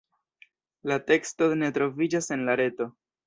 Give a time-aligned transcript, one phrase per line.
[0.91, 2.89] La teksto ne troviĝas en la reto.